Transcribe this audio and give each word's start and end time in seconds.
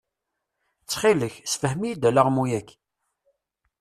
Ttxil-k, 0.81 1.35
sefhem-iyi-d 1.51 2.07
alaɣmu-agi? 2.09 2.75